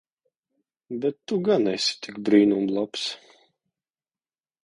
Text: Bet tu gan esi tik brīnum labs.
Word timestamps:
Bet 1.01 1.17
tu 1.27 1.37
gan 1.49 1.67
esi 1.73 1.93
tik 2.05 2.17
brīnum 2.29 2.65
labs. 2.79 3.03